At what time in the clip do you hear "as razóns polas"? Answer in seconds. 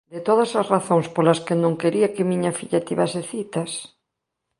0.59-1.39